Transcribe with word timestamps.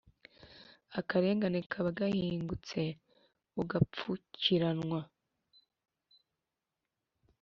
akarengane 0.99 1.59
kaba 1.71 1.89
gahingutse, 1.99 2.79
ugapfukiranwa. 3.61 5.01